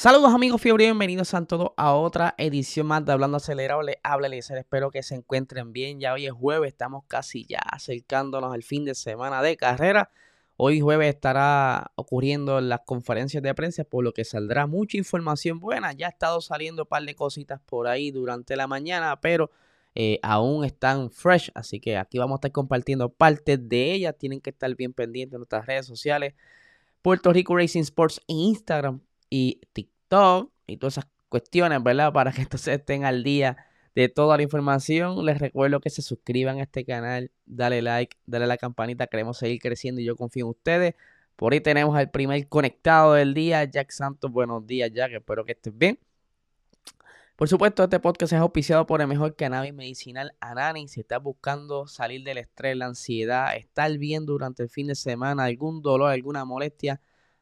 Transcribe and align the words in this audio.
Saludos 0.00 0.32
amigos 0.32 0.62
fiebre, 0.62 0.84
bienvenidos 0.84 1.34
a 1.34 1.44
todos 1.44 1.72
a 1.76 1.92
otra 1.92 2.34
edición 2.38 2.86
más 2.86 3.04
de 3.04 3.12
Hablando 3.12 3.36
Acelerado. 3.36 3.82
Les 3.82 3.96
habla 4.02 4.28
Eliezer, 4.28 4.56
espero 4.56 4.90
que 4.90 5.02
se 5.02 5.14
encuentren 5.14 5.74
bien. 5.74 6.00
Ya 6.00 6.14
hoy 6.14 6.24
es 6.24 6.32
jueves, 6.32 6.68
estamos 6.68 7.04
casi 7.06 7.44
ya 7.44 7.58
acercándonos 7.58 8.54
al 8.54 8.62
fin 8.62 8.86
de 8.86 8.94
semana 8.94 9.42
de 9.42 9.58
carrera. 9.58 10.10
Hoy 10.56 10.80
jueves 10.80 11.14
estará 11.14 11.92
ocurriendo 11.96 12.62
las 12.62 12.80
conferencias 12.86 13.42
de 13.42 13.54
prensa, 13.54 13.84
por 13.84 14.02
lo 14.02 14.14
que 14.14 14.24
saldrá 14.24 14.66
mucha 14.66 14.96
información 14.96 15.60
buena. 15.60 15.92
Ya 15.92 16.06
ha 16.06 16.10
estado 16.10 16.40
saliendo 16.40 16.84
un 16.84 16.88
par 16.88 17.02
de 17.04 17.14
cositas 17.14 17.60
por 17.66 17.86
ahí 17.86 18.10
durante 18.10 18.56
la 18.56 18.66
mañana, 18.66 19.20
pero 19.20 19.50
eh, 19.94 20.18
aún 20.22 20.64
están 20.64 21.10
fresh. 21.10 21.50
Así 21.54 21.78
que 21.78 21.98
aquí 21.98 22.16
vamos 22.16 22.36
a 22.36 22.38
estar 22.38 22.52
compartiendo 22.52 23.10
partes 23.10 23.68
de 23.68 23.92
ellas. 23.92 24.16
Tienen 24.16 24.40
que 24.40 24.48
estar 24.48 24.74
bien 24.74 24.94
pendientes 24.94 25.32
de 25.32 25.38
nuestras 25.40 25.66
redes 25.66 25.84
sociales. 25.84 26.32
Puerto 27.02 27.34
Rico 27.34 27.54
Racing 27.54 27.82
Sports 27.82 28.22
en 28.28 28.36
Instagram 28.36 29.02
y 29.30 29.60
TikTok 29.72 30.52
y 30.66 30.76
todas 30.76 30.98
esas 30.98 31.06
cuestiones, 31.28 31.82
¿verdad? 31.82 32.12
Para 32.12 32.32
que 32.32 32.42
entonces 32.42 32.78
estén 32.78 33.04
al 33.04 33.22
día 33.22 33.56
de 33.94 34.08
toda 34.08 34.36
la 34.36 34.42
información. 34.42 35.24
Les 35.24 35.38
recuerdo 35.38 35.80
que 35.80 35.90
se 35.90 36.02
suscriban 36.02 36.58
a 36.58 36.62
este 36.64 36.84
canal, 36.84 37.30
dale 37.46 37.80
like, 37.80 38.18
dale 38.26 38.44
a 38.44 38.48
la 38.48 38.56
campanita, 38.58 39.06
queremos 39.06 39.38
seguir 39.38 39.60
creciendo 39.60 40.00
y 40.00 40.04
yo 40.04 40.16
confío 40.16 40.44
en 40.44 40.50
ustedes. 40.50 40.94
Por 41.36 41.54
ahí 41.54 41.60
tenemos 41.60 41.96
al 41.96 42.10
primer 42.10 42.46
conectado 42.48 43.14
del 43.14 43.32
día, 43.32 43.64
Jack 43.64 43.92
Santos. 43.92 44.30
Buenos 44.30 44.66
días, 44.66 44.90
Jack, 44.92 45.12
espero 45.12 45.44
que 45.44 45.52
estés 45.52 45.76
bien. 45.76 45.98
Por 47.40 47.48
supuesto, 47.48 47.84
este 47.84 47.98
podcast 47.98 48.34
es 48.34 48.38
auspiciado 48.38 48.86
por 48.86 49.00
el 49.00 49.06
mejor 49.06 49.34
cannabis 49.34 49.72
medicinal 49.72 50.34
Anani. 50.40 50.88
Si 50.88 51.00
estás 51.00 51.22
buscando 51.22 51.86
salir 51.86 52.22
del 52.22 52.36
estrés, 52.36 52.76
la 52.76 52.84
ansiedad, 52.84 53.56
estar 53.56 53.96
bien 53.96 54.26
durante 54.26 54.62
el 54.64 54.68
fin 54.68 54.88
de 54.88 54.94
semana, 54.94 55.44
algún 55.44 55.80
dolor, 55.80 56.10
alguna 56.10 56.44
molestia, 56.44 57.00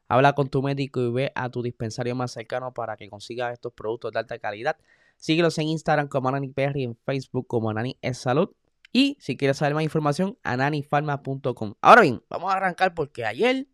Habla 0.09 0.33
con 0.33 0.49
tu 0.49 0.63
médico 0.63 0.99
y 0.99 1.11
ve 1.11 1.31
a 1.35 1.49
tu 1.49 1.61
dispensario 1.61 2.15
más 2.15 2.31
cercano 2.31 2.73
para 2.73 2.97
que 2.97 3.09
consigas 3.09 3.53
estos 3.53 3.71
productos 3.73 4.11
de 4.11 4.19
alta 4.19 4.39
calidad. 4.39 4.75
Síguelos 5.17 5.57
en 5.59 5.67
Instagram 5.67 6.07
como 6.07 6.29
Anani 6.29 6.49
Perry, 6.49 6.83
en 6.83 6.95
Facebook 7.05 7.45
como 7.45 7.69
Anani 7.69 7.95
es 8.01 8.17
Salud. 8.17 8.49
Y 8.91 9.17
si 9.19 9.37
quieres 9.37 9.57
saber 9.57 9.75
más 9.75 9.83
información, 9.83 10.35
ananifarma.com. 10.41 11.75
Ahora 11.79 12.01
bien, 12.01 12.23
vamos 12.27 12.51
a 12.51 12.57
arrancar 12.57 12.95
porque 12.95 13.23
ayer 13.23 13.67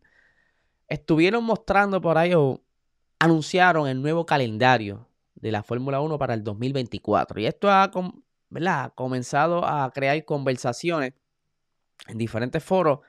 estuvieron 0.90 1.44
mostrando 1.46 2.02
por 2.02 2.18
ahí 2.18 2.34
o 2.34 2.62
anunciaron 3.18 3.88
el 3.88 4.02
nuevo 4.02 4.26
calendario 4.26 5.08
de 5.36 5.54
la 5.54 5.64
Fórmula 5.64 6.02
1 6.02 6.18
para 6.18 6.34
el 6.34 6.44
2024. 6.44 7.40
Y 7.40 7.46
esto 7.46 7.72
ha 7.72 7.92
comenzado 8.94 9.66
a 9.66 9.90
crear 9.92 10.26
conversaciones 10.26 11.14
en 12.08 12.18
diferentes 12.18 12.62
foros 12.62 13.00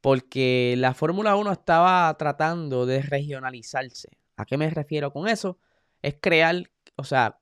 porque 0.00 0.74
la 0.78 0.94
Fórmula 0.94 1.36
1 1.36 1.52
estaba 1.52 2.16
tratando 2.18 2.86
de 2.86 3.02
regionalizarse. 3.02 4.18
¿A 4.36 4.44
qué 4.44 4.56
me 4.56 4.70
refiero 4.70 5.12
con 5.12 5.28
eso? 5.28 5.58
Es 6.02 6.16
crear, 6.20 6.70
o 6.96 7.04
sea, 7.04 7.40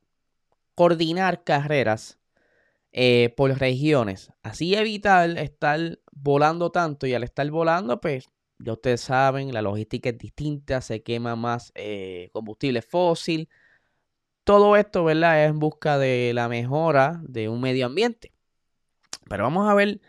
coordinar 0.74 1.44
carreras 1.44 2.18
eh, 2.92 3.34
por 3.36 3.50
regiones. 3.58 4.32
Así 4.42 4.74
evitar 4.74 5.36
estar 5.38 5.98
volando 6.12 6.70
tanto 6.70 7.06
y 7.06 7.14
al 7.14 7.25
estar 7.25 7.50
volando, 7.50 8.00
pues 8.00 8.31
ya 8.58 8.72
ustedes 8.72 9.02
saben, 9.02 9.52
la 9.52 9.60
logística 9.60 10.08
es 10.08 10.19
distinta, 10.19 10.81
se 10.81 11.02
quema 11.02 11.36
más 11.36 11.72
eh, 11.75 12.31
combustible 12.32 12.81
fósil. 12.81 13.48
Todo 14.44 14.76
esto, 14.76 15.04
¿verdad? 15.04 15.44
Es 15.44 15.50
en 15.50 15.58
busca 15.58 15.98
de 15.98 16.32
la 16.34 16.48
mejora 16.48 17.20
de 17.25 17.48
un 17.48 17.60
medio 17.60 17.86
ambiente. 17.86 18.32
Pero 19.28 19.44
vamos 19.44 19.69
a 19.69 19.75
ver 19.75 20.00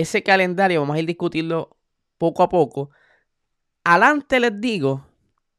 ese 0.00 0.22
calendario, 0.22 0.80
vamos 0.80 0.96
a 0.96 1.00
ir 1.00 1.06
discutirlo 1.06 1.76
poco 2.18 2.42
a 2.42 2.48
poco. 2.48 2.90
Adelante 3.84 4.40
les 4.40 4.60
digo 4.60 5.06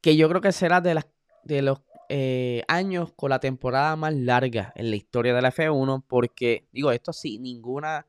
que 0.01 0.15
yo 0.15 0.29
creo 0.29 0.41
que 0.41 0.51
será 0.51 0.81
de, 0.81 1.03
de 1.43 1.61
los 1.61 1.79
eh, 2.09 2.63
años 2.67 3.11
con 3.13 3.29
la 3.29 3.39
temporada 3.39 3.95
más 3.95 4.13
larga 4.13 4.71
en 4.75 4.89
la 4.89 4.95
historia 4.95 5.33
de 5.33 5.41
la 5.41 5.51
F1, 5.51 6.03
porque, 6.07 6.67
digo, 6.71 6.91
esto 6.91 7.13
sí, 7.13 7.39
ninguna 7.39 8.05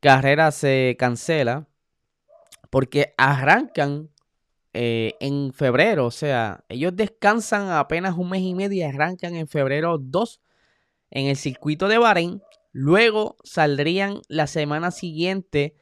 carrera 0.00 0.50
se 0.50 0.96
cancela, 0.98 1.66
porque 2.68 3.14
arrancan 3.16 4.10
eh, 4.74 5.14
en 5.20 5.52
febrero, 5.52 6.06
o 6.06 6.10
sea, 6.10 6.64
ellos 6.68 6.96
descansan 6.96 7.70
apenas 7.70 8.16
un 8.18 8.28
mes 8.28 8.42
y 8.42 8.54
medio 8.54 8.78
y 8.78 8.82
arrancan 8.82 9.36
en 9.36 9.46
febrero 9.46 9.98
2 9.98 10.40
en 11.12 11.26
el 11.28 11.36
circuito 11.36 11.88
de 11.88 11.98
Bahrein. 11.98 12.42
Luego 12.76 13.36
saldrían 13.44 14.20
la 14.26 14.48
semana 14.48 14.90
siguiente 14.90 15.76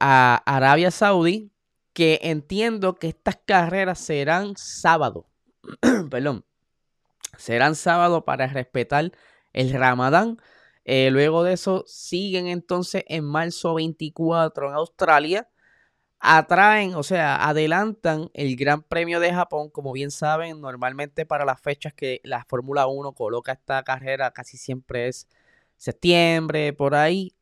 a 0.00 0.42
Arabia 0.46 0.90
Saudí, 0.90 1.52
que 1.92 2.20
entiendo 2.22 2.94
que 2.94 3.08
estas 3.08 3.36
carreras 3.44 3.98
serán 3.98 4.56
sábado. 4.56 5.26
Perdón. 6.10 6.46
Serán 7.36 7.74
sábado 7.74 8.24
para 8.24 8.46
respetar 8.46 9.12
el 9.52 9.74
Ramadán. 9.74 10.38
Eh, 10.86 11.10
luego 11.10 11.44
de 11.44 11.52
eso 11.52 11.84
siguen 11.86 12.46
entonces 12.48 13.04
en 13.08 13.26
marzo 13.26 13.74
24 13.74 14.70
en 14.70 14.74
Australia. 14.74 15.50
Atraen, 16.18 16.94
o 16.94 17.02
sea, 17.02 17.46
adelantan 17.46 18.30
el 18.32 18.56
Gran 18.56 18.82
Premio 18.82 19.20
de 19.20 19.34
Japón. 19.34 19.68
Como 19.68 19.92
bien 19.92 20.10
saben, 20.10 20.62
normalmente 20.62 21.26
para 21.26 21.44
las 21.44 21.60
fechas 21.60 21.92
que 21.92 22.22
la 22.24 22.46
Fórmula 22.46 22.86
1 22.86 23.12
coloca 23.12 23.52
esta 23.52 23.82
carrera 23.82 24.30
casi 24.30 24.56
siempre 24.56 25.08
es 25.08 25.28
septiembre, 25.78 26.72
por 26.74 26.94
ahí 26.94 27.34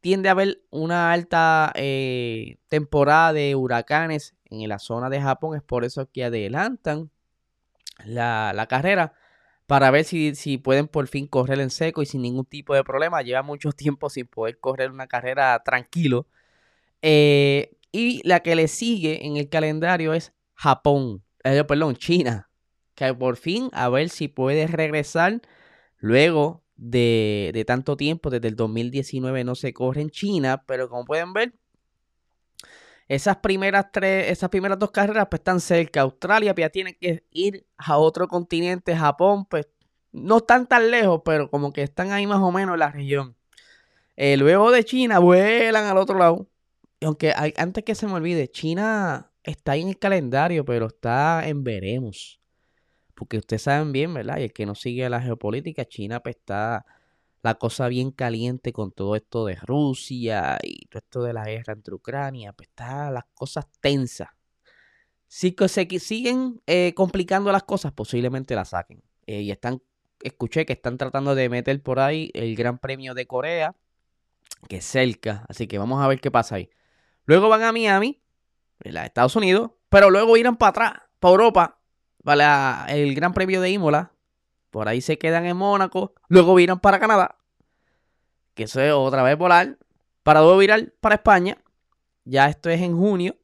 tiende 0.00 0.28
a 0.28 0.32
haber 0.32 0.62
una 0.70 1.12
alta 1.12 1.72
eh, 1.74 2.56
temporada 2.68 3.32
de 3.32 3.54
huracanes 3.54 4.34
en 4.46 4.66
la 4.68 4.78
zona 4.78 5.10
de 5.10 5.20
Japón. 5.20 5.56
Es 5.56 5.62
por 5.62 5.84
eso 5.84 6.08
que 6.10 6.24
adelantan 6.24 7.10
la, 8.04 8.66
carrera 8.68 9.12
para 9.66 9.90
ver 9.90 10.04
si, 10.04 10.34
si, 10.34 10.56
pueden 10.56 10.88
por 10.88 11.08
fin 11.08 11.26
correr 11.26 11.60
en 11.60 11.70
seco 11.70 12.02
y 12.02 12.06
sin 12.06 12.22
ningún 12.22 12.46
tipo 12.46 12.74
de 12.74 12.84
problema. 12.84 13.22
Lleva 13.22 13.42
mucho 13.42 13.72
tiempo 13.72 14.08
sin 14.08 14.26
poder 14.26 14.58
correr 14.58 14.90
una 14.90 15.06
carrera 15.08 15.60
tranquilo. 15.64 16.26
Eh, 17.02 17.76
y 17.92 18.26
la 18.26 18.40
que 18.40 18.54
le 18.54 18.68
sigue 18.68 19.26
en 19.26 19.36
el 19.36 19.48
calendario 19.48 20.12
es 20.14 20.32
Japón, 20.54 21.24
eh, 21.44 21.64
perdón, 21.64 21.96
China. 21.96 22.50
Que 22.94 23.14
por 23.14 23.36
fin 23.36 23.70
a 23.72 23.88
ver 23.88 24.08
si 24.08 24.28
puede 24.28 24.66
regresar 24.66 25.40
luego 25.98 26.64
de, 26.78 27.64
tanto 27.66 27.96
tiempo, 27.96 28.30
desde 28.30 28.48
el 28.48 28.56
2019 28.56 29.44
no 29.44 29.54
se 29.54 29.74
corre 29.74 30.00
en 30.00 30.10
China, 30.10 30.64
pero 30.66 30.88
como 30.88 31.04
pueden 31.04 31.32
ver, 31.32 31.52
esas 33.08 33.38
primeras 33.38 33.90
tres, 33.92 34.30
esas 34.30 34.48
primeras 34.48 34.78
dos 34.78 34.90
carreras 34.90 35.26
pues 35.30 35.40
están 35.40 35.60
cerca. 35.60 36.02
Australia 36.02 36.54
pues, 36.54 36.64
ya 36.64 36.70
tiene 36.70 36.96
que 36.96 37.24
ir 37.32 37.66
a 37.76 37.98
otro 37.98 38.28
continente, 38.28 38.96
Japón, 38.96 39.44
pues 39.46 39.66
no 40.12 40.38
están 40.38 40.66
tan 40.66 40.90
lejos, 40.90 41.22
pero 41.24 41.50
como 41.50 41.72
que 41.72 41.82
están 41.82 42.12
ahí 42.12 42.26
más 42.26 42.40
o 42.40 42.52
menos 42.52 42.74
en 42.74 42.80
la 42.80 42.90
región. 42.92 43.36
Eh, 44.16 44.36
luego 44.36 44.70
de 44.70 44.84
China 44.84 45.18
vuelan 45.18 45.84
al 45.86 45.98
otro 45.98 46.18
lado. 46.18 46.46
aunque 47.02 47.32
antes 47.56 47.84
que 47.84 47.94
se 47.94 48.06
me 48.06 48.14
olvide, 48.14 48.48
China 48.48 49.30
está 49.42 49.76
en 49.76 49.88
el 49.88 49.98
calendario, 49.98 50.64
pero 50.64 50.86
está 50.86 51.46
en 51.48 51.64
veremos. 51.64 52.40
Porque 53.18 53.38
ustedes 53.38 53.62
saben 53.62 53.90
bien, 53.90 54.14
¿verdad? 54.14 54.38
Y 54.38 54.44
el 54.44 54.52
que 54.52 54.64
no 54.64 54.76
sigue 54.76 55.10
la 55.10 55.20
geopolítica, 55.20 55.84
China 55.84 56.20
pues 56.20 56.36
está 56.36 56.86
la 57.42 57.56
cosa 57.56 57.88
bien 57.88 58.12
caliente 58.12 58.72
con 58.72 58.92
todo 58.92 59.16
esto 59.16 59.44
de 59.44 59.56
Rusia 59.56 60.56
y 60.62 60.86
todo 60.86 61.00
esto 61.00 61.22
de 61.24 61.32
la 61.32 61.44
guerra 61.44 61.72
entre 61.72 61.94
Ucrania, 61.94 62.52
pues 62.52 62.68
está 62.68 63.10
las 63.10 63.24
cosas 63.34 63.66
tensas. 63.80 64.28
Si 65.26 65.56
se 65.66 65.98
siguen 65.98 66.62
eh, 66.68 66.94
complicando 66.94 67.50
las 67.50 67.64
cosas, 67.64 67.92
posiblemente 67.92 68.54
las 68.54 68.68
saquen. 68.68 69.02
Eh, 69.26 69.42
y 69.42 69.50
están, 69.50 69.82
escuché 70.22 70.64
que 70.64 70.74
están 70.74 70.96
tratando 70.96 71.34
de 71.34 71.48
meter 71.48 71.82
por 71.82 71.98
ahí 71.98 72.30
el 72.34 72.54
Gran 72.54 72.78
Premio 72.78 73.14
de 73.14 73.26
Corea, 73.26 73.74
que 74.68 74.76
es 74.76 74.84
cerca. 74.84 75.44
Así 75.48 75.66
que 75.66 75.78
vamos 75.78 76.00
a 76.00 76.06
ver 76.06 76.20
qué 76.20 76.30
pasa 76.30 76.54
ahí. 76.54 76.70
Luego 77.24 77.48
van 77.48 77.62
a 77.62 77.72
Miami, 77.72 78.22
¿verdad? 78.78 79.06
Estados 79.06 79.34
Unidos, 79.34 79.72
pero 79.88 80.08
luego 80.08 80.36
irán 80.36 80.56
para 80.56 80.70
atrás, 80.70 80.92
para 81.18 81.32
Europa, 81.32 81.77
para 82.28 82.84
el 82.90 83.14
Gran 83.14 83.32
Premio 83.32 83.62
de 83.62 83.70
Imola. 83.70 84.12
Por 84.68 84.86
ahí 84.86 85.00
se 85.00 85.16
quedan 85.16 85.46
en 85.46 85.56
Mónaco. 85.56 86.12
Luego 86.28 86.54
viran 86.54 86.78
para 86.78 87.00
Canadá. 87.00 87.38
Que 88.52 88.64
eso 88.64 88.82
es 88.82 88.92
otra 88.92 89.22
vez 89.22 89.38
volar. 89.38 89.78
Para 90.22 90.40
luego 90.42 90.58
virar 90.58 90.92
para 91.00 91.14
España. 91.14 91.56
Ya 92.24 92.50
esto 92.50 92.68
es 92.68 92.82
en 92.82 92.94
junio. 92.94 93.34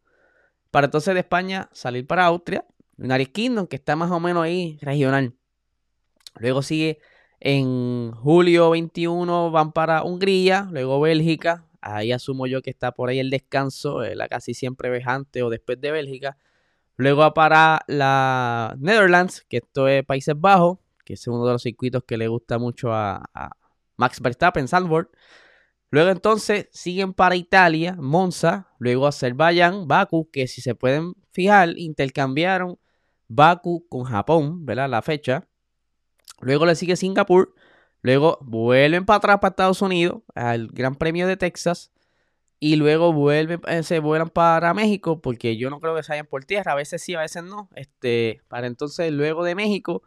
Para 0.71 0.85
entonces 0.85 1.15
de 1.15 1.21
España 1.21 1.71
salir 1.73 2.07
para 2.07 2.27
Austria. 2.27 2.67
United 2.99 3.33
Kingdom, 3.33 3.67
que 3.67 3.77
está 3.77 3.97
más 3.97 4.11
o 4.11 4.21
menos 4.21 4.45
ahí 4.45 4.79
regional. 4.83 5.33
Luego 6.39 6.61
sigue 6.61 6.99
en 7.41 8.13
julio 8.13 8.69
21 8.69 9.51
van 9.51 9.73
para 9.73 10.03
Hungría, 10.03 10.69
luego 10.71 11.01
Bélgica. 11.01 11.65
Ahí 11.81 12.13
asumo 12.13 12.47
yo 12.47 12.61
que 12.61 12.69
está 12.69 12.93
por 12.93 13.09
ahí 13.09 13.19
el 13.19 13.31
descanso, 13.31 14.05
eh, 14.05 14.15
la 14.15 14.29
casi 14.29 14.53
siempre 14.53 14.91
vejante 14.91 15.43
o 15.43 15.49
después 15.49 15.81
de 15.81 15.91
Bélgica. 15.91 16.37
Luego 16.97 17.35
para 17.35 17.81
la 17.89 18.77
Netherlands, 18.79 19.45
que 19.49 19.59
esto 19.59 19.89
es 19.89 20.05
Países 20.05 20.35
Bajos, 20.39 20.79
que 21.05 21.15
es 21.15 21.27
uno 21.27 21.45
de 21.47 21.53
los 21.53 21.63
circuitos 21.63 22.05
que 22.05 22.17
le 22.17 22.29
gusta 22.29 22.59
mucho 22.59 22.93
a, 22.93 23.23
Max 23.97 24.21
Verstappen, 24.21 24.67
Sandford. 24.67 25.07
Luego 25.91 26.11
entonces 26.11 26.69
siguen 26.73 27.15
para 27.15 27.37
Italia, 27.37 27.97
Monza, 27.99 28.69
luego 28.79 29.07
Azerbaiyán, 29.07 29.87
Baku, 29.87 30.29
que 30.33 30.49
si 30.49 30.61
se 30.61 30.75
pueden 30.75 31.15
fijar, 31.31 31.75
intercambiaron 31.77 32.79
Baku 33.29 33.87
con 33.89 34.03
Japón, 34.05 34.67
¿verdad? 34.67 34.89
La 34.89 35.03
fecha. 35.03 35.47
Luego 36.41 36.67
le 36.67 36.75
sigue 36.75 36.97
Singapur. 36.97 37.55
Luego 38.03 38.39
vuelven 38.43 39.07
para 39.07 39.19
atrás 39.19 39.39
para 39.41 39.51
Estados 39.51 39.83
Unidos, 39.83 40.23
al 40.35 40.69
Gran 40.69 40.97
Premio 40.97 41.27
de 41.27 41.37
Texas. 41.37 41.93
Y 42.61 42.77
luego 42.77 43.13
vuelven, 43.13 43.61
eh, 43.67 43.83
se 43.83 43.99
vuelan 43.99 44.31
para 44.31 44.73
México, 44.75 45.21
porque 45.21 45.57
yo 45.57 45.71
no 45.71 45.81
creo 45.81 45.95
que 45.95 46.03
vayan 46.09 46.27
por 46.27 46.45
tierra. 46.45 46.73
A 46.73 46.75
veces 46.77 47.03
sí, 47.03 47.15
a 47.15 47.21
veces 47.21 47.45
no. 47.45 47.69
Este, 47.75 48.41
para 48.49 48.67
entonces, 48.67 49.13
luego 49.13 49.45
de 49.45 49.55
México, 49.55 50.03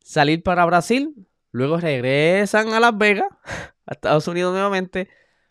salir 0.00 0.42
para 0.42 0.64
Brasil. 0.66 1.26
Luego 1.52 1.78
regresan 1.78 2.72
a 2.74 2.80
Las 2.80 2.96
Vegas, 2.98 3.28
a 3.86 3.92
Estados 3.92 4.28
Unidos 4.28 4.52
nuevamente, 4.52 5.08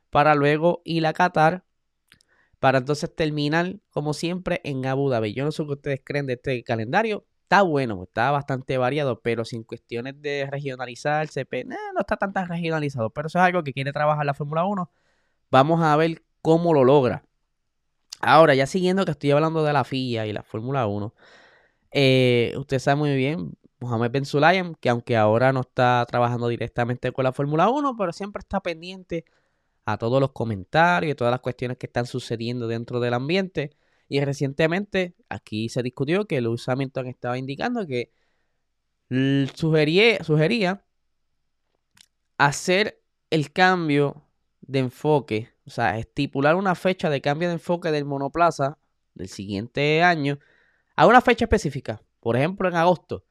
para 0.10 0.36
luego 0.36 0.82
ir 0.86 1.06
a 1.08 1.14
Qatar. 1.14 1.66
Para 2.60 2.80
entonces 2.80 3.14
terminar, 3.16 3.78
como 3.90 4.14
siempre, 4.14 4.62
en 4.64 4.86
Abu 4.86 5.10
Dhabi. 5.10 5.34
Yo 5.34 5.46
no 5.46 5.52
sé 5.52 5.66
qué 5.66 5.72
ustedes 5.74 6.02
creen 6.04 6.26
de 6.26 6.34
este 6.34 6.64
calendario 6.64 7.26
está 7.46 7.62
bueno, 7.62 8.04
está 8.04 8.32
bastante 8.32 8.78
variado, 8.80 9.22
pero 9.22 9.46
sin 9.46 9.64
cuestiones 9.64 10.20
de 10.22 10.48
regionalizarse, 10.52 11.48
no 11.68 12.00
está 12.00 12.18
tan, 12.18 12.34
tan 12.34 12.48
regionalizado, 12.50 13.12
pero 13.12 13.28
eso 13.28 13.38
es 13.40 13.46
algo 13.46 13.64
que 13.64 13.72
quiere 13.74 13.94
trabajar 13.94 14.26
la 14.26 14.34
Fórmula 14.34 14.66
1. 14.66 14.92
Vamos 15.52 15.82
a 15.84 15.96
ver 15.96 16.24
cómo 16.46 16.76
lo 16.76 16.84
logra. 16.84 17.26
Ahora, 18.22 18.54
ya 18.54 18.68
siguiendo 18.68 19.04
que 19.04 19.12
estoy 19.12 19.32
hablando 19.32 19.64
de 19.64 19.74
la 19.74 19.84
FIA 19.84 20.28
y 20.28 20.32
la 20.34 20.44
Fórmula 20.44 20.86
1, 20.86 21.16
eh, 21.92 22.54
usted 22.58 22.78
sabe 22.78 22.98
muy 22.98 23.16
bien, 23.16 23.58
Mohamed 23.80 24.12
Ben 24.12 24.26
Sulayem, 24.26 24.76
que 24.76 24.90
aunque 24.90 25.18
ahora 25.18 25.52
no 25.54 25.62
está 25.62 26.06
trabajando 26.08 26.48
directamente 26.48 27.12
con 27.12 27.24
la 27.24 27.34
Fórmula 27.34 27.68
1, 27.70 27.96
pero 27.98 28.14
siempre 28.14 28.42
está 28.42 28.60
pendiente 28.62 29.26
a 29.86 29.98
todos 29.98 30.22
los 30.22 30.34
comentarios 30.34 31.14
y 31.14 31.16
todas 31.16 31.32
las 31.32 31.40
cuestiones 31.42 31.78
que 31.80 31.88
están 31.88 32.06
sucediendo 32.06 32.68
dentro 32.68 33.00
del 33.00 33.16
ambiente. 33.16 33.72
Y 34.08 34.20
recientemente 34.24 35.16
aquí 35.30 35.68
se 35.70 35.82
discutió 35.82 36.26
que 36.26 36.42
Lewis 36.42 36.70
Hamilton 36.70 37.08
estaba 37.08 37.40
indicando 37.40 37.88
que 37.88 38.12
sugería, 39.56 40.24
sugería 40.24 40.86
hacer 42.38 43.02
el 43.32 43.52
cambio 43.52 44.24
de 44.62 44.80
enfoque, 44.80 45.55
o 45.66 45.70
sea, 45.70 45.98
estipular 45.98 46.56
una 46.56 46.76
fecha 46.76 47.10
de 47.10 47.22
cambio 47.22 47.48
de 47.48 47.56
enfoque 47.56 47.92
del 47.92 48.06
monoplaza 48.06 48.78
del 49.16 49.30
siguiente 49.30 50.04
año 50.04 50.40
a 50.96 51.08
una 51.08 51.22
fecha 51.22 51.46
específica, 51.46 52.02
por 52.20 52.36
ejemplo 52.36 52.68
en 52.68 52.76
agosto, 52.76 53.26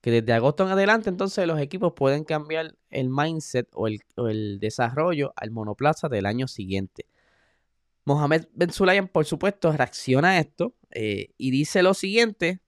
que 0.00 0.10
desde 0.10 0.32
agosto 0.32 0.64
en 0.64 0.70
adelante 0.70 1.08
entonces 1.08 1.46
los 1.46 1.60
equipos 1.60 1.94
pueden 1.94 2.24
cambiar 2.24 2.76
el 2.90 3.08
mindset 3.08 3.68
o 3.74 3.88
el, 3.88 4.58
desarrollo 4.60 5.32
al 5.36 5.50
monoplaza 5.50 6.08
del 6.08 6.26
año 6.26 6.46
siguiente. 6.46 7.06
Mohamed 8.04 8.46
Ben 8.52 8.70
Sulayem, 8.70 9.08
por 9.08 9.24
supuesto, 9.24 9.72
reacciona 9.72 10.30
a 10.30 10.38
esto 10.38 10.74
eh, 10.90 11.30
y 11.36 11.50
dice 11.50 11.82
lo 11.82 11.94
siguiente: 11.94 12.60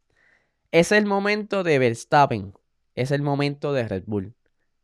es 0.72 0.92
el 0.92 1.06
momento 1.06 1.62
de 1.62 1.78
Verstappen, 1.78 2.54
es 2.94 3.10
el 3.10 3.22
momento 3.22 3.72
de 3.72 3.88
Red 3.88 4.04
Bull. 4.06 4.34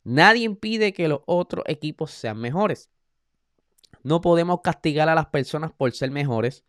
Nadie 0.05 0.45
impide 0.45 0.93
que 0.93 1.09
los 1.09 1.21
otros 1.27 1.65
equipos 1.67 2.13
sean 2.13 2.39
mejores. 2.39 2.91
No 4.03 4.21
podemos 4.21 4.61
castigar 4.63 5.09
a 5.09 5.15
las 5.15 5.27
personas 5.27 5.73
por 5.73 5.93
ser 5.93 6.11
mejores. 6.11 6.65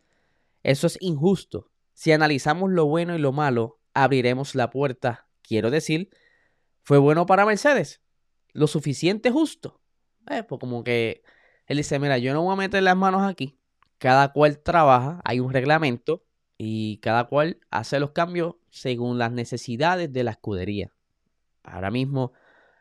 Eso 0.62 0.86
es 0.86 0.98
injusto. 1.00 1.70
Si 1.94 2.12
analizamos 2.12 2.70
lo 2.70 2.86
bueno 2.86 3.14
y 3.14 3.18
lo 3.18 3.32
malo, 3.32 3.80
abriremos 3.94 4.54
la 4.54 4.70
puerta. 4.70 5.28
Quiero 5.42 5.70
decir, 5.70 6.10
¿fue 6.82 6.98
bueno 6.98 7.26
para 7.26 7.46
Mercedes? 7.46 8.02
¿Lo 8.52 8.66
suficiente 8.66 9.30
justo? 9.30 9.80
Eh, 10.30 10.42
pues 10.42 10.58
como 10.58 10.84
que 10.84 11.22
él 11.66 11.76
dice, 11.76 11.98
mira, 11.98 12.18
yo 12.18 12.34
no 12.34 12.42
voy 12.42 12.52
a 12.52 12.56
meter 12.56 12.82
las 12.82 12.96
manos 12.96 13.22
aquí 13.22 13.58
cada 13.98 14.32
cual 14.32 14.60
trabaja, 14.60 15.20
hay 15.24 15.40
un 15.40 15.52
reglamento 15.52 16.24
y 16.56 16.98
cada 16.98 17.24
cual 17.24 17.60
hace 17.70 18.00
los 18.00 18.12
cambios 18.12 18.54
según 18.70 19.18
las 19.18 19.32
necesidades 19.32 20.12
de 20.12 20.24
la 20.24 20.32
escudería. 20.32 20.92
Ahora 21.64 21.90
mismo 21.90 22.32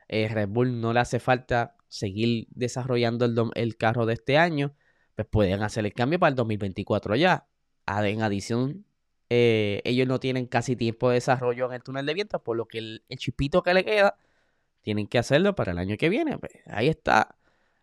eh, 0.07 0.29
Red 0.29 0.47
Bull 0.49 0.79
no 0.79 0.93
le 0.93 0.99
hace 0.99 1.19
falta 1.19 1.75
seguir 1.87 2.47
desarrollando 2.51 3.51
el, 3.55 3.77
carro 3.77 4.05
de 4.05 4.13
este 4.13 4.37
año, 4.37 4.73
pues 5.15 5.27
pueden 5.27 5.63
hacer 5.63 5.85
el 5.85 5.93
cambio 5.93 6.19
para 6.19 6.29
el 6.29 6.35
2024 6.35 7.15
ya. 7.15 7.47
En 7.87 8.21
adición, 8.21 8.85
eh, 9.29 9.81
ellos 9.85 10.07
no 10.07 10.19
tienen 10.19 10.45
casi 10.45 10.75
tiempo 10.75 11.09
de 11.09 11.15
desarrollo 11.15 11.67
en 11.67 11.73
el 11.73 11.83
túnel 11.83 12.05
de 12.05 12.13
viento, 12.13 12.43
por 12.43 12.57
lo 12.57 12.67
que 12.67 12.79
el, 12.79 13.03
chipito 13.17 13.63
que 13.63 13.73
le 13.73 13.85
queda, 13.85 14.17
tienen 14.81 15.07
que 15.07 15.17
hacerlo 15.17 15.55
para 15.55 15.71
el 15.71 15.77
año 15.77 15.97
que 15.97 16.09
viene. 16.09 16.37
Pues, 16.37 16.51
ahí 16.67 16.89
está 16.89 17.35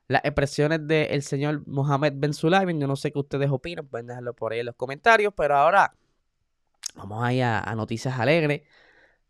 las 0.08 0.22
expresiones 0.24 0.86
del 0.86 1.22
señor 1.22 1.66
Mohamed 1.66 2.14
Ben 2.16 2.34
Sulayem. 2.34 2.78
Yo 2.78 2.86
no 2.86 2.96
sé 2.96 3.12
qué 3.12 3.18
ustedes 3.18 3.50
opinan, 3.50 3.86
pueden 3.86 4.06
dejarlo 4.06 4.34
por 4.34 4.52
ahí 4.52 4.60
en 4.60 4.66
los 4.66 4.76
comentarios, 4.76 5.32
pero 5.34 5.56
ahora 5.56 5.94
vamos 6.94 7.24
ahí 7.24 7.40
a, 7.40 7.60
a 7.60 7.74
noticias 7.74 8.18
alegres. 8.18 8.62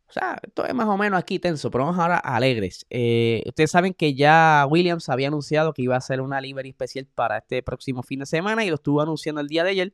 O 0.09 0.13
sea, 0.13 0.39
esto 0.43 0.67
es 0.67 0.75
más 0.75 0.87
o 0.87 0.97
menos 0.97 1.19
aquí 1.19 1.39
tenso, 1.39 1.71
pero 1.71 1.85
vamos 1.85 1.99
ahora 1.99 2.17
a 2.17 2.37
alegres. 2.37 2.87
Eh, 2.91 3.43
ustedes 3.47 3.71
saben 3.71 3.95
que 3.95 4.15
ya 4.15 4.67
Williams 4.69 5.09
había 5.09 5.29
anunciado 5.29 5.73
que 5.73 5.83
iba 5.83 5.95
a 5.95 5.99
hacer 5.99 6.21
una 6.21 6.41
livery 6.41 6.71
especial 6.71 7.07
para 7.15 7.39
este 7.39 7.63
próximo 7.63 8.03
fin 8.03 8.21
de 8.21 8.27
semana 8.27 8.65
y 8.65 8.69
lo 8.69 8.77
estuvo 8.77 9.01
anunciando 9.01 9.41
el 9.41 9.49
día 9.49 9.65
de 9.65 9.71
ayer. 9.71 9.93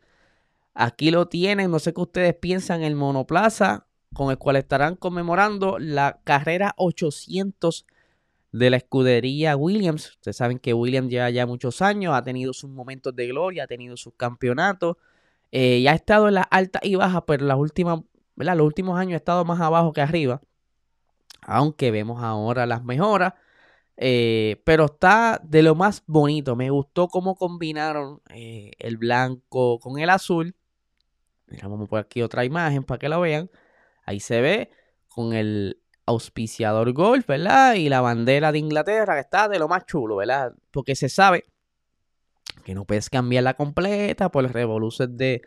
Aquí 0.75 1.11
lo 1.11 1.29
tienen, 1.29 1.71
no 1.71 1.79
sé 1.79 1.93
qué 1.95 2.01
ustedes 2.01 2.35
piensan, 2.35 2.83
el 2.83 2.97
monoplaza 2.97 3.87
con 4.13 4.31
el 4.31 4.39
cual 4.39 4.57
estarán 4.57 4.97
conmemorando 4.97 5.79
la 5.79 6.21
carrera 6.25 6.75
800 6.77 7.87
de 8.53 8.71
la 8.71 8.77
escudería 8.77 9.57
Williams. 9.57 10.11
Ustedes 10.11 10.37
saben 10.37 10.59
que 10.59 10.75
Williams 10.75 11.11
lleva 11.11 11.31
ya 11.31 11.47
muchos 11.47 11.83
años, 11.83 12.15
ha 12.15 12.23
tenido 12.23 12.53
sus 12.53 12.71
momentos 12.71 13.15
de 13.15 13.29
gloria, 13.29 13.65
ha 13.65 13.67
tenido 13.67 13.97
sus 13.97 14.15
campeonatos 14.15 14.97
eh, 15.53 15.79
y 15.79 15.87
ha 15.87 15.93
estado 15.93 16.29
en 16.29 16.35
las 16.35 16.47
altas 16.51 16.83
y 16.85 16.95
bajas, 16.97 17.23
pero 17.27 17.47
las 17.47 17.57
últimas, 17.57 18.01
los 18.45 18.67
últimos 18.67 18.99
años 18.99 19.15
ha 19.15 19.17
estado 19.17 19.45
más 19.45 19.61
abajo 19.61 19.93
que 19.93 20.01
arriba. 20.01 20.41
Aunque 21.43 21.91
vemos 21.91 22.23
ahora 22.23 22.67
las 22.67 22.85
mejoras. 22.85 23.35
Eh, 23.97 24.63
pero 24.65 24.87
está 24.87 25.41
de 25.45 25.63
lo 25.63 25.75
más 25.75 26.03
bonito. 26.07 26.57
Me 26.57 26.71
gustó 26.71 27.09
cómo 27.09 27.35
combinaron 27.37 28.23
eh, 28.31 28.73
el 28.79 28.97
blanco 28.97 29.79
con 29.79 29.99
el 29.99 30.11
azul. 30.11 30.55
Mira, 31.47 31.69
vamos 31.69 31.89
por 31.89 32.01
aquí 32.01 32.23
otra 32.23 32.45
imagen 32.45 32.85
para 32.85 32.99
que 32.99 33.09
la 33.09 33.19
vean. 33.19 33.51
Ahí 34.05 34.21
se 34.21 34.41
ve 34.41 34.71
con 35.09 35.33
el, 35.33 35.81
auspiciador 36.11 36.93
golf, 36.93 37.27
¿verdad? 37.27 37.75
Y 37.75 37.89
la 37.89 38.01
bandera 38.01 38.53
de 38.53 38.59
Inglaterra, 38.59 39.15
que 39.15 39.21
está 39.21 39.49
de 39.49 39.59
lo 39.59 39.69
más 39.69 39.87
chulo, 39.87 40.17
¿verdad? 40.17 40.53
Porque 40.71 40.95
se 40.95 41.09
sabe 41.09 41.45
que 42.65 42.75
no 42.75 42.85
puedes 42.85 43.09
cambiarla 43.09 43.55
completa 43.55 44.31
por 44.31 44.51
revoluciones 44.53 45.17
de, 45.17 45.43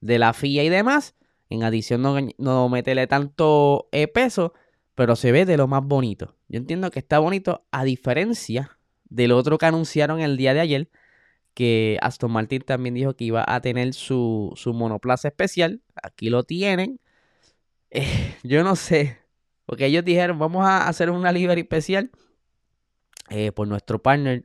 de 0.00 0.18
la 0.18 0.32
FIA 0.32 0.64
y 0.64 0.68
demás. 0.68 1.14
En 1.48 1.62
adición, 1.62 2.02
no, 2.02 2.16
no 2.38 2.68
meterle 2.68 3.06
tanto 3.06 3.88
eh, 3.92 4.08
peso, 4.08 4.52
pero 4.94 5.14
se 5.16 5.32
ve 5.32 5.46
de 5.46 5.56
lo 5.56 5.68
más 5.68 5.84
bonito. 5.84 6.34
Yo 6.48 6.58
entiendo 6.58 6.90
que 6.90 6.98
está 6.98 7.18
bonito 7.18 7.64
a 7.70 7.84
diferencia 7.84 8.78
del 9.08 9.32
otro 9.32 9.58
que 9.58 9.66
anunciaron 9.66 10.20
el 10.20 10.36
día 10.36 10.54
de 10.54 10.60
ayer, 10.60 10.90
que 11.54 11.98
Aston 12.02 12.32
Martin 12.32 12.62
también 12.62 12.94
dijo 12.94 13.14
que 13.14 13.24
iba 13.24 13.44
a 13.46 13.60
tener 13.60 13.94
su, 13.94 14.52
su 14.56 14.74
monoplaza 14.74 15.28
especial. 15.28 15.82
Aquí 16.02 16.30
lo 16.30 16.42
tienen. 16.44 17.00
Eh, 17.90 18.34
yo 18.42 18.64
no 18.64 18.76
sé, 18.76 19.18
porque 19.66 19.86
ellos 19.86 20.04
dijeron, 20.04 20.38
vamos 20.38 20.66
a 20.66 20.88
hacer 20.88 21.10
una 21.10 21.32
livery 21.32 21.62
especial 21.62 22.10
eh, 23.30 23.52
por 23.52 23.68
nuestro 23.68 24.02
partner 24.02 24.44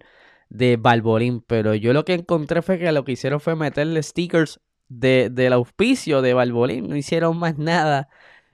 de 0.50 0.78
Balbolín. 0.78 1.42
Pero 1.42 1.76
yo 1.76 1.94
lo 1.94 2.06
que 2.06 2.14
encontré 2.14 2.62
fue 2.62 2.80
que 2.80 2.92
lo 2.92 3.04
que 3.06 3.14
hicieron 3.14 3.40
fue 3.40 3.56
meterle 3.56 4.02
stickers 4.04 4.60
de, 4.92 5.30
del 5.32 5.54
auspicio 5.54 6.22
de 6.22 6.34
Balbolín. 6.34 6.90
No 6.90 6.96
hicieron 6.96 7.38
más 7.38 7.58
nada. 7.58 8.10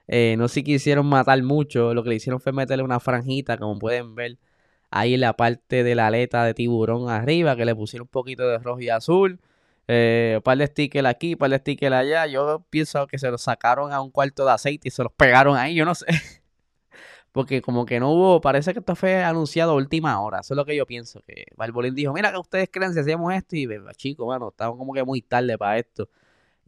Eh, 0.06 0.36
no 0.38 0.48
sé 0.48 0.54
si 0.54 0.64
quisieron 0.64 1.06
matar 1.06 1.42
mucho. 1.42 1.94
Lo 1.94 2.02
que 2.02 2.10
le 2.10 2.16
hicieron 2.16 2.40
fue 2.40 2.52
meterle 2.52 2.84
una 2.84 3.00
franjita, 3.00 3.58
como 3.58 3.78
pueden 3.78 4.14
ver. 4.14 4.38
Ahí 4.90 5.14
en 5.14 5.20
la 5.20 5.34
parte 5.34 5.84
de 5.84 5.94
la 5.94 6.08
aleta 6.08 6.44
de 6.44 6.54
tiburón 6.54 7.10
arriba, 7.10 7.56
que 7.56 7.64
le 7.64 7.74
pusieron 7.74 8.04
un 8.06 8.10
poquito 8.10 8.48
de 8.48 8.58
rojo 8.58 8.80
y 8.80 8.88
azul. 8.88 9.40
Eh, 9.88 10.34
un 10.36 10.42
par 10.42 10.58
de 10.58 10.66
stickers 10.66 11.06
aquí, 11.08 11.34
un 11.34 11.38
par 11.38 11.50
de 11.50 11.58
stickers 11.58 11.94
allá. 11.94 12.26
Yo 12.26 12.64
pienso 12.70 13.06
que 13.06 13.18
se 13.18 13.30
los 13.30 13.42
sacaron 13.42 13.92
a 13.92 14.00
un 14.00 14.10
cuarto 14.10 14.44
de 14.46 14.52
aceite 14.52 14.88
y 14.88 14.90
se 14.90 15.02
los 15.02 15.12
pegaron 15.12 15.56
ahí. 15.56 15.74
Yo 15.74 15.84
no 15.84 15.94
sé. 15.94 16.06
Porque 17.32 17.62
como 17.62 17.84
que 17.86 18.00
no 18.00 18.10
hubo, 18.12 18.40
parece 18.40 18.72
que 18.72 18.80
esto 18.80 18.96
fue 18.96 19.22
anunciado 19.22 19.72
a 19.72 19.74
última 19.74 20.20
hora. 20.20 20.40
Eso 20.40 20.54
es 20.54 20.56
lo 20.56 20.64
que 20.64 20.76
yo 20.76 20.86
pienso. 20.86 21.22
Que 21.26 21.46
Barbolín 21.56 21.94
dijo, 21.94 22.12
mira 22.12 22.32
que 22.32 22.38
ustedes 22.38 22.68
creen 22.72 22.94
si 22.94 23.00
hacemos 23.00 23.32
esto. 23.34 23.56
Y 23.56 23.68
chico, 23.96 24.24
bueno, 24.24 24.48
estamos 24.48 24.78
como 24.78 24.92
que 24.94 25.04
muy 25.04 25.22
tarde 25.22 25.58
para 25.58 25.78
esto. 25.78 26.08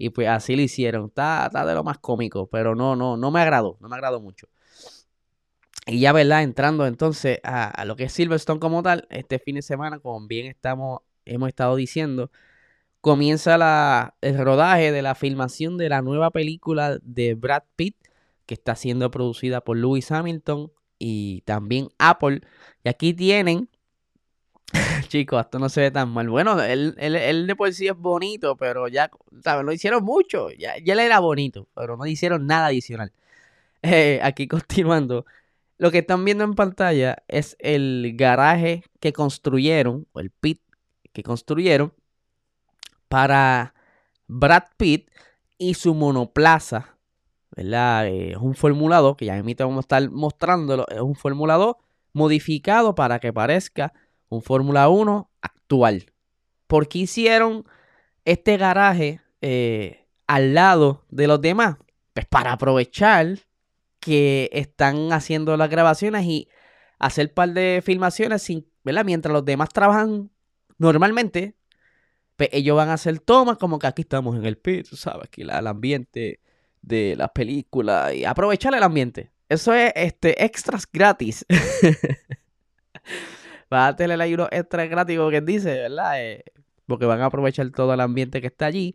Y 0.02 0.08
pues 0.10 0.28
así 0.28 0.56
lo 0.56 0.62
hicieron. 0.62 1.08
Está, 1.08 1.44
está 1.46 1.66
de 1.66 1.74
lo 1.74 1.84
más 1.84 1.98
cómico, 1.98 2.46
pero 2.46 2.74
no, 2.74 2.96
no, 2.96 3.18
no 3.18 3.30
me 3.30 3.40
agradó, 3.40 3.76
no 3.80 3.88
me 3.88 3.96
agradó 3.96 4.18
mucho. 4.20 4.48
Y 5.86 6.00
ya, 6.00 6.12
¿verdad? 6.12 6.42
Entrando 6.42 6.86
entonces 6.86 7.38
a, 7.42 7.84
lo 7.84 7.96
que 7.96 8.04
es 8.04 8.12
Silverstone 8.12 8.60
como 8.60 8.82
tal, 8.82 9.06
este 9.10 9.38
fin 9.38 9.56
de 9.56 9.62
semana, 9.62 9.98
como 9.98 10.26
bien 10.26 10.46
estamos, 10.46 11.00
hemos 11.26 11.48
estado 11.48 11.76
diciendo, 11.76 12.30
comienza 13.00 13.58
la, 13.58 14.14
el 14.22 14.38
rodaje 14.38 14.92
de 14.92 15.02
la 15.02 15.14
filmación 15.14 15.76
de 15.78 15.88
la 15.88 16.02
nueva 16.02 16.30
película 16.30 16.98
de 17.02 17.34
Brad 17.34 17.64
Pitt, 17.76 17.96
que 18.46 18.54
está 18.54 18.76
siendo 18.76 19.10
producida 19.10 19.62
por 19.62 19.76
Lewis 19.76 20.10
Hamilton 20.10 20.72
y 20.98 21.42
también 21.42 21.88
Apple. 21.98 22.40
Y 22.84 22.88
aquí 22.88 23.14
tienen, 23.14 23.68
chicos, 25.08 25.40
esto 25.40 25.58
no 25.58 25.68
se 25.68 25.80
ve 25.80 25.90
tan 25.90 26.10
mal. 26.10 26.28
Bueno, 26.28 26.60
él, 26.62 26.94
él, 26.98 27.46
de 27.46 27.56
por 27.56 27.72
sí 27.72 27.88
es 27.88 27.96
bonito, 27.96 28.56
pero 28.56 28.88
ya, 28.88 29.10
¿saben? 29.42 29.66
Lo 29.66 29.72
hicieron 29.72 30.04
mucho. 30.04 30.50
Ya, 30.50 30.78
ya 30.78 30.92
él 30.92 31.00
era 31.00 31.18
bonito, 31.18 31.68
pero 31.74 31.96
no 31.96 32.06
hicieron 32.06 32.46
nada 32.46 32.66
adicional. 32.66 33.12
Eh, 33.82 34.20
aquí 34.22 34.46
continuando. 34.46 35.24
Lo 35.78 35.90
que 35.90 35.98
están 35.98 36.24
viendo 36.24 36.44
en 36.44 36.54
pantalla 36.54 37.22
es 37.26 37.56
el 37.58 38.12
garaje 38.14 38.84
que 39.00 39.14
construyeron, 39.14 40.06
o 40.12 40.20
el 40.20 40.30
pit 40.30 40.60
que 41.12 41.22
construyeron 41.22 41.94
para 43.08 43.74
Brad 44.26 44.64
Pitt 44.76 45.10
y 45.56 45.74
su 45.74 45.94
monoplaza, 45.94 46.96
¿verdad? 47.56 48.08
Es 48.08 48.36
un 48.36 48.54
formulador, 48.54 49.16
que 49.16 49.24
ya 49.24 49.42
me 49.42 49.54
vamos 49.54 49.78
a 49.78 49.80
estar 49.80 50.10
mostrándolo, 50.10 50.86
es 50.88 51.00
un 51.00 51.16
formulador 51.16 51.78
modificado 52.12 52.94
para 52.94 53.18
que 53.18 53.32
parezca 53.32 53.92
un 54.30 54.42
Fórmula 54.42 54.88
1 54.88 55.30
actual. 55.42 56.06
¿Por 56.66 56.88
qué 56.88 57.00
hicieron 57.00 57.66
este 58.24 58.56
garaje 58.56 59.20
eh, 59.42 60.06
al 60.26 60.54
lado 60.54 61.04
de 61.10 61.26
los 61.26 61.40
demás? 61.42 61.76
Pues 62.14 62.26
para 62.26 62.52
aprovechar 62.52 63.40
que 63.98 64.48
están 64.52 65.12
haciendo 65.12 65.56
las 65.56 65.68
grabaciones 65.68 66.24
y 66.24 66.48
hacer 66.98 67.26
un 67.26 67.34
par 67.34 67.50
de 67.50 67.82
filmaciones 67.84 68.42
sin, 68.42 68.66
¿verdad? 68.82 69.04
Mientras 69.04 69.32
los 69.32 69.44
demás 69.44 69.68
trabajan 69.70 70.30
normalmente, 70.78 71.56
pues 72.36 72.48
ellos 72.52 72.76
van 72.76 72.88
a 72.88 72.94
hacer 72.94 73.18
tomas 73.20 73.58
como 73.58 73.78
que 73.78 73.86
aquí 73.86 74.02
estamos 74.02 74.36
en 74.36 74.46
el 74.46 74.56
pit, 74.56 74.86
¿sabes? 74.86 75.24
Aquí 75.24 75.42
el 75.42 75.66
ambiente 75.66 76.40
de 76.80 77.14
las 77.16 77.30
películas 77.30 78.14
y 78.14 78.24
aprovechar 78.24 78.74
el 78.74 78.82
ambiente. 78.82 79.32
Eso 79.48 79.74
es 79.74 79.92
este 79.96 80.42
extras 80.44 80.86
gratis. 80.90 81.44
Va 83.72 83.88
a 83.88 83.96
tener 83.96 84.20
ahí 84.20 84.34
unos 84.34 84.48
extras 84.50 84.88
gratis, 84.88 85.16
como 85.16 85.30
dice, 85.30 85.74
¿verdad? 85.74 86.22
Eh, 86.22 86.44
porque 86.86 87.06
van 87.06 87.20
a 87.20 87.26
aprovechar 87.26 87.70
todo 87.70 87.94
el 87.94 88.00
ambiente 88.00 88.40
que 88.40 88.48
está 88.48 88.66
allí. 88.66 88.94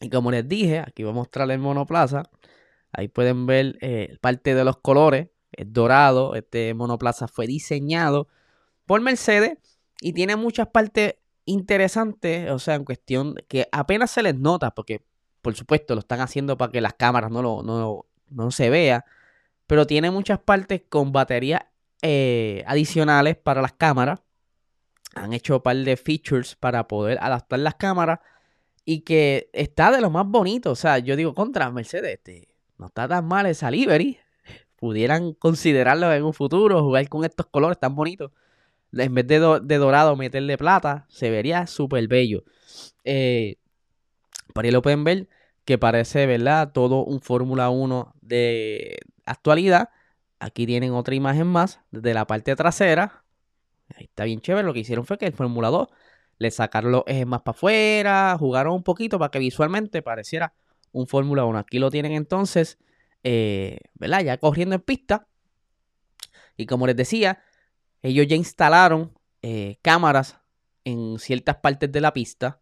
Y 0.00 0.10
como 0.10 0.30
les 0.30 0.48
dije, 0.48 0.78
aquí 0.78 1.02
voy 1.02 1.12
a 1.12 1.14
mostrarles 1.14 1.56
el 1.56 1.60
monoplaza. 1.60 2.22
Ahí 2.92 3.08
pueden 3.08 3.46
ver 3.46 3.76
eh, 3.80 4.16
parte 4.20 4.54
de 4.54 4.64
los 4.64 4.78
colores. 4.78 5.28
Es 5.52 5.72
dorado. 5.72 6.34
Este 6.34 6.72
monoplaza 6.74 7.28
fue 7.28 7.46
diseñado 7.46 8.28
por 8.86 9.00
Mercedes 9.00 9.58
y 10.00 10.12
tiene 10.12 10.36
muchas 10.36 10.68
partes 10.68 11.16
interesantes. 11.44 12.50
O 12.50 12.58
sea, 12.58 12.74
en 12.74 12.84
cuestión 12.84 13.34
que 13.48 13.68
apenas 13.72 14.10
se 14.10 14.22
les 14.22 14.34
nota, 14.34 14.70
porque 14.70 15.04
por 15.42 15.54
supuesto 15.54 15.94
lo 15.94 16.00
están 16.00 16.20
haciendo 16.20 16.56
para 16.56 16.72
que 16.72 16.80
las 16.80 16.94
cámaras 16.94 17.30
no, 17.30 17.42
lo, 17.42 17.62
no, 17.62 18.06
no 18.30 18.50
se 18.50 18.70
vea. 18.70 19.04
Pero 19.66 19.86
tiene 19.86 20.10
muchas 20.10 20.38
partes 20.38 20.82
con 20.88 21.12
baterías 21.12 21.62
eh, 22.02 22.64
adicionales 22.66 23.36
para 23.36 23.62
las 23.62 23.72
cámaras. 23.72 24.20
Han 25.14 25.32
hecho 25.32 25.56
un 25.56 25.62
par 25.62 25.76
de 25.76 25.96
features 25.96 26.54
para 26.54 26.86
poder 26.86 27.18
adaptar 27.20 27.58
las 27.60 27.74
cámaras. 27.74 28.20
Y 28.84 29.00
que 29.00 29.50
está 29.52 29.90
de 29.90 30.00
lo 30.00 30.10
más 30.10 30.26
bonito. 30.26 30.70
O 30.70 30.76
sea, 30.76 30.98
yo 30.98 31.16
digo, 31.16 31.34
contra 31.34 31.70
Mercedes, 31.70 32.14
este, 32.14 32.48
no 32.78 32.86
está 32.86 33.06
tan 33.08 33.26
mal 33.26 33.46
esa 33.46 33.70
livery. 33.70 34.18
Pudieran 34.76 35.34
considerarlo 35.34 36.12
en 36.12 36.22
un 36.22 36.32
futuro, 36.32 36.82
jugar 36.82 37.08
con 37.08 37.24
estos 37.24 37.46
colores 37.46 37.78
tan 37.78 37.94
bonitos. 37.94 38.30
En 38.92 39.14
vez 39.14 39.26
de, 39.26 39.38
dorado, 39.38 40.16
meterle 40.16 40.56
plata, 40.56 41.06
se 41.08 41.30
vería 41.30 41.66
súper 41.66 42.06
bello. 42.08 42.44
Eh, 43.04 43.56
por 44.54 44.64
ahí 44.64 44.70
lo 44.70 44.80
pueden 44.80 45.04
ver, 45.04 45.28
que 45.64 45.76
parece, 45.76 46.26
¿verdad? 46.26 46.72
Todo 46.72 47.04
un 47.04 47.20
Fórmula 47.20 47.68
1 47.68 48.14
de 48.22 48.98
actualidad. 49.26 49.90
Aquí 50.40 50.66
tienen 50.66 50.92
otra 50.92 51.14
imagen 51.14 51.46
más 51.46 51.80
desde 51.90 52.14
la 52.14 52.26
parte 52.26 52.54
trasera. 52.56 53.24
Ahí 53.96 54.04
está 54.04 54.24
bien 54.24 54.40
chévere. 54.40 54.66
Lo 54.66 54.72
que 54.72 54.80
hicieron 54.80 55.04
fue 55.04 55.18
que 55.18 55.26
el 55.26 55.32
Fórmula 55.32 55.68
2 55.68 55.88
le 56.38 56.50
sacaron 56.50 56.92
los 56.92 57.02
ejes 57.06 57.26
más 57.26 57.42
para 57.42 57.56
afuera, 57.56 58.36
jugaron 58.38 58.74
un 58.74 58.82
poquito 58.82 59.18
para 59.18 59.30
que 59.30 59.38
visualmente 59.38 60.02
pareciera 60.02 60.54
un 60.92 61.06
Fórmula 61.06 61.44
1. 61.44 61.58
Aquí 61.58 61.78
lo 61.78 61.90
tienen 61.90 62.12
entonces, 62.12 62.78
eh, 63.24 63.78
¿verdad? 63.94 64.22
Ya 64.22 64.38
corriendo 64.38 64.74
en 64.74 64.82
pista. 64.82 65.26
Y 66.56 66.66
como 66.66 66.86
les 66.86 66.96
decía, 66.96 67.42
ellos 68.02 68.26
ya 68.28 68.36
instalaron 68.36 69.12
eh, 69.42 69.78
cámaras 69.82 70.40
en 70.84 71.18
ciertas 71.18 71.56
partes 71.56 71.90
de 71.90 72.00
la 72.00 72.12
pista 72.12 72.60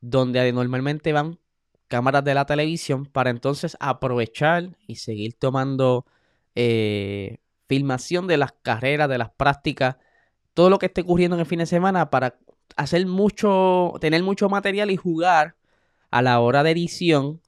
donde 0.00 0.52
normalmente 0.52 1.12
van 1.12 1.38
cámaras 1.88 2.24
de 2.24 2.34
la 2.34 2.46
televisión 2.46 3.04
para 3.06 3.30
entonces 3.30 3.76
aprovechar 3.80 4.76
y 4.86 4.96
seguir 4.96 5.34
tomando 5.38 6.06
eh, 6.54 7.38
filmación 7.68 8.26
de 8.26 8.36
las 8.36 8.52
carreras, 8.62 9.08
de 9.08 9.18
las 9.18 9.30
prácticas, 9.30 9.96
todo 10.54 10.70
lo 10.70 10.78
que 10.78 10.86
esté 10.86 11.02
ocurriendo 11.02 11.36
en 11.36 11.40
el 11.40 11.46
fin 11.46 11.60
de 11.60 11.66
semana 11.66 12.10
para 12.10 12.38
hacer 12.76 13.06
mucho, 13.06 13.94
tener 14.00 14.22
mucho 14.22 14.48
material 14.48 14.90
y 14.90 14.96
jugar 14.96 15.56
a 16.10 16.22
la 16.22 16.40
hora 16.40 16.62
de 16.62 16.70
edición 16.72 17.40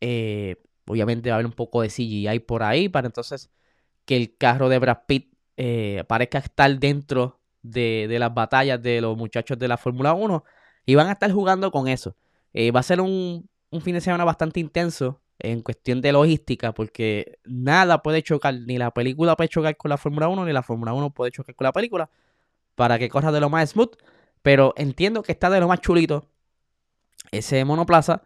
eh, 0.00 0.56
obviamente 0.86 1.30
va 1.30 1.34
a 1.34 1.36
haber 1.36 1.46
un 1.46 1.52
poco 1.52 1.82
de 1.82 1.88
CGI 1.88 2.40
por 2.40 2.62
ahí 2.62 2.88
para 2.88 3.06
entonces 3.06 3.50
que 4.04 4.16
el 4.16 4.36
carro 4.36 4.68
de 4.68 4.78
Brad 4.78 4.98
Pitt 5.06 5.32
eh, 5.56 6.04
parezca 6.06 6.38
estar 6.38 6.78
dentro 6.78 7.40
de, 7.62 8.14
las 8.18 8.34
batallas 8.34 8.82
de 8.82 9.00
los 9.00 9.16
muchachos 9.16 9.58
de 9.58 9.68
la 9.68 9.78
Fórmula 9.78 10.12
1 10.12 10.44
y 10.84 10.94
van 10.94 11.06
a 11.06 11.12
estar 11.12 11.32
jugando 11.32 11.70
con 11.70 11.88
eso. 11.88 12.16
Eh, 12.52 12.70
va 12.70 12.80
a 12.80 12.82
ser 12.82 13.00
un, 13.00 13.48
fin 13.80 13.94
de 13.94 14.00
semana 14.00 14.24
bastante 14.24 14.60
intenso 14.60 15.22
en 15.44 15.62
cuestión 15.62 16.00
de 16.00 16.12
logística 16.12 16.72
porque 16.72 17.38
nada 17.44 18.02
puede 18.02 18.22
chocar, 18.22 18.54
ni 18.54 18.78
la 18.78 18.90
película 18.92 19.36
puede 19.36 19.48
chocar 19.48 19.76
con 19.76 19.88
la 19.90 19.98
Fórmula 19.98 20.28
1, 20.28 20.44
ni 20.44 20.52
la 20.52 20.62
Fórmula 20.62 20.92
1 20.92 21.10
puede 21.10 21.30
chocar 21.30 21.54
con 21.54 21.64
la 21.64 21.72
película 21.72 22.10
para 22.74 22.98
que 22.98 23.08
corra 23.08 23.32
de 23.32 23.40
lo 23.40 23.50
más 23.50 23.70
smooth. 23.70 23.96
Pero 24.42 24.74
entiendo 24.76 25.22
que 25.22 25.32
está 25.32 25.50
de 25.50 25.60
lo 25.60 25.68
más 25.68 25.80
chulito 25.80 26.28
ese 27.30 27.64
monoplaza. 27.64 28.22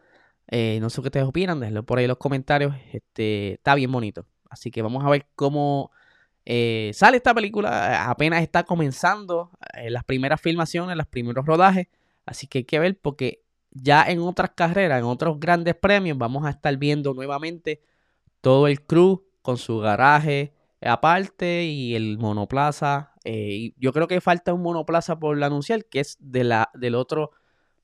Eh, 0.50 0.78
no 0.80 0.90
sé 0.90 1.02
qué 1.02 1.08
ustedes 1.08 1.26
opinan, 1.26 1.60
déjenlo 1.60 1.84
por 1.84 1.98
ahí 1.98 2.04
en 2.04 2.08
los 2.08 2.18
comentarios. 2.18 2.74
Este, 2.92 3.54
está 3.54 3.74
bien 3.74 3.92
bonito. 3.92 4.26
Así 4.50 4.70
que 4.70 4.82
vamos 4.82 5.04
a 5.04 5.10
ver 5.10 5.26
cómo 5.34 5.90
eh, 6.44 6.90
sale 6.94 7.18
esta 7.18 7.34
película. 7.34 8.10
Apenas 8.10 8.42
está 8.42 8.64
comenzando 8.64 9.50
eh, 9.74 9.90
las 9.90 10.04
primeras 10.04 10.40
filmaciones, 10.40 10.96
los 10.96 11.06
primeros 11.06 11.44
rodajes. 11.46 11.88
Así 12.26 12.46
que 12.46 12.58
hay 12.58 12.64
que 12.64 12.78
ver 12.78 12.98
porque 13.00 13.42
ya 13.70 14.04
en 14.04 14.20
otras 14.20 14.50
carreras, 14.54 14.98
en 15.00 15.04
otros 15.04 15.38
grandes 15.40 15.74
premios, 15.74 16.18
vamos 16.18 16.44
a 16.44 16.50
estar 16.50 16.76
viendo 16.76 17.14
nuevamente 17.14 17.82
todo 18.40 18.66
el 18.68 18.82
crew 18.82 19.24
con 19.42 19.56
su 19.56 19.78
garaje 19.78 20.52
aparte 20.82 21.64
y 21.64 21.94
el 21.94 22.18
monoplaza. 22.18 23.12
yo 23.76 23.92
creo 23.92 24.08
que 24.08 24.20
falta 24.20 24.54
un 24.54 24.62
monoplaza 24.62 25.18
por 25.18 25.42
anunciar, 25.42 25.84
que 25.86 26.00
es 26.00 26.16
de 26.20 26.44
la, 26.44 26.70
del 26.74 26.94
otro 26.94 27.32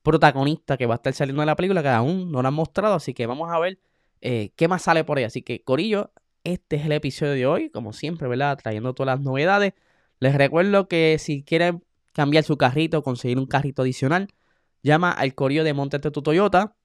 protagonista 0.03 0.77
que 0.77 0.85
va 0.85 0.95
a 0.95 0.97
estar 0.97 1.13
saliendo 1.13 1.41
de 1.41 1.47
la 1.47 1.55
película, 1.55 1.81
que 1.81 1.89
aún 1.89 2.31
no 2.31 2.41
lo 2.41 2.47
han 2.47 2.53
mostrado, 2.53 2.95
así 2.95 3.13
que 3.13 3.25
vamos 3.25 3.51
a 3.51 3.59
ver 3.59 3.79
eh, 4.21 4.51
qué 4.55 4.67
más 4.67 4.83
sale 4.83 5.03
por 5.03 5.17
ahí. 5.17 5.23
Así 5.23 5.41
que, 5.41 5.63
Corillo, 5.63 6.11
este 6.43 6.77
es 6.77 6.85
el 6.85 6.91
episodio 6.93 7.33
de 7.33 7.45
hoy, 7.47 7.69
como 7.69 7.91
siempre, 7.91 8.27
¿verdad? 8.27 8.57
Trayendo 8.61 8.93
todas 8.93 9.17
las 9.17 9.25
novedades. 9.25 9.73
Les 10.19 10.35
recuerdo 10.35 10.87
que 10.87 11.17
si 11.19 11.43
quieren 11.43 11.83
cambiar 12.13 12.43
su 12.43 12.57
carrito, 12.57 13.03
conseguir 13.03 13.39
un 13.39 13.47
carrito 13.47 13.81
adicional, 13.81 14.29
llama 14.87 15.11
al 15.11 15.35
Corillo 15.35 15.63
de 15.63 15.73
Montate 15.73 16.11
tu 16.11 16.21
Toyota 16.21 16.75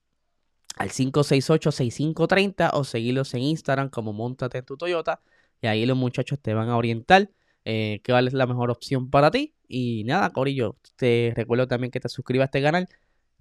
al 0.77 0.89
568-6530 0.89 2.71
o 2.73 2.83
seguirlos 2.83 3.33
en 3.33 3.41
Instagram 3.41 3.89
como 3.89 4.13
Montate 4.13 4.61
tu 4.63 4.77
Toyota 4.77 5.21
y 5.61 5.67
ahí 5.67 5.85
los 5.85 5.97
muchachos 5.97 6.39
te 6.41 6.53
van 6.53 6.69
a 6.69 6.77
orientar 6.77 7.29
eh, 7.65 8.01
qué 8.03 8.17
es 8.17 8.33
la 8.33 8.47
mejor 8.47 8.71
opción 8.71 9.09
para 9.09 9.29
ti. 9.29 9.53
Y 9.67 10.03
nada, 10.05 10.31
Corillo, 10.31 10.77
te 10.95 11.33
recuerdo 11.35 11.67
también 11.67 11.91
que 11.91 11.99
te 11.99 12.09
suscribas 12.09 12.45
a 12.45 12.47
este 12.47 12.61
canal 12.63 12.89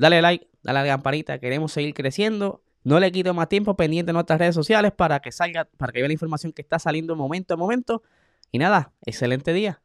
Dale 0.01 0.23
like, 0.23 0.49
dale 0.63 0.79
a 0.79 0.83
la 0.83 0.89
campanita, 0.89 1.39
queremos 1.39 1.73
seguir 1.73 1.93
creciendo. 1.93 2.63
No 2.85 2.99
le 2.99 3.13
quito 3.13 3.35
más 3.35 3.51
tiempo 3.51 3.77
pendiente 3.77 4.13
en 4.13 4.15
nuestras 4.15 4.39
redes 4.39 4.55
sociales 4.55 4.93
para 4.93 5.21
que 5.21 5.31
salga, 5.31 5.67
para 5.77 5.93
que 5.93 5.99
vea 5.99 6.09
la 6.09 6.15
información 6.15 6.53
que 6.53 6.63
está 6.63 6.79
saliendo 6.79 7.15
momento 7.17 7.53
a 7.53 7.59
momento. 7.59 8.03
Y 8.51 8.59
nada, 8.59 8.95
excelente 9.05 9.53
día. 9.53 9.83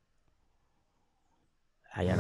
Allá. 1.92 2.16